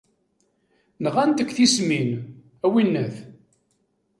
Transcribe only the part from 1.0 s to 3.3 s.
Nɣant-k tissmin, a winnat.